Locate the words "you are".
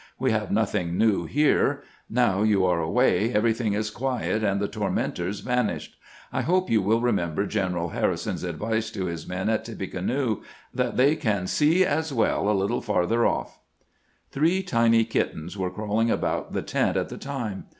2.41-2.79